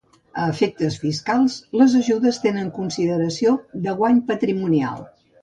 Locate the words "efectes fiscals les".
0.51-1.93